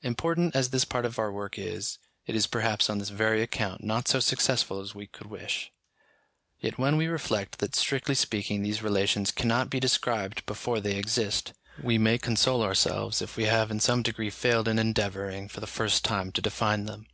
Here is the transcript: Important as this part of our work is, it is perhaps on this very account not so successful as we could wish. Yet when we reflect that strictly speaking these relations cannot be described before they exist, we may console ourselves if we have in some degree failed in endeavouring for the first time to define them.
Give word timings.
Important 0.00 0.56
as 0.56 0.70
this 0.70 0.86
part 0.86 1.04
of 1.04 1.18
our 1.18 1.30
work 1.30 1.58
is, 1.58 1.98
it 2.26 2.34
is 2.34 2.46
perhaps 2.46 2.88
on 2.88 2.96
this 2.96 3.10
very 3.10 3.42
account 3.42 3.84
not 3.84 4.08
so 4.08 4.20
successful 4.20 4.80
as 4.80 4.94
we 4.94 5.06
could 5.06 5.26
wish. 5.26 5.70
Yet 6.58 6.78
when 6.78 6.96
we 6.96 7.08
reflect 7.08 7.58
that 7.58 7.76
strictly 7.76 8.14
speaking 8.14 8.62
these 8.62 8.82
relations 8.82 9.30
cannot 9.30 9.68
be 9.68 9.78
described 9.78 10.46
before 10.46 10.80
they 10.80 10.96
exist, 10.96 11.52
we 11.82 11.98
may 11.98 12.16
console 12.16 12.62
ourselves 12.62 13.20
if 13.20 13.36
we 13.36 13.44
have 13.44 13.70
in 13.70 13.78
some 13.80 14.02
degree 14.02 14.30
failed 14.30 14.66
in 14.66 14.78
endeavouring 14.78 15.46
for 15.46 15.60
the 15.60 15.66
first 15.66 16.06
time 16.06 16.32
to 16.32 16.40
define 16.40 16.86
them. 16.86 17.06